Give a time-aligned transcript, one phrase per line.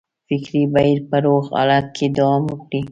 [0.27, 2.79] فکري بهیر په روغ حالت کې دوام وکړي.